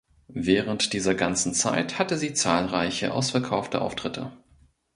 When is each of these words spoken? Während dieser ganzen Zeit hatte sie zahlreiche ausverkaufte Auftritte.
Während 0.33 0.93
dieser 0.93 1.13
ganzen 1.13 1.53
Zeit 1.53 1.99
hatte 1.99 2.17
sie 2.17 2.33
zahlreiche 2.33 3.13
ausverkaufte 3.13 3.81
Auftritte. 3.81 4.31